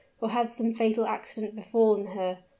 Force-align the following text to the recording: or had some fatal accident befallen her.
or 0.19 0.29
had 0.31 0.49
some 0.49 0.71
fatal 0.73 1.05
accident 1.05 1.55
befallen 1.55 2.07
her. 2.07 2.39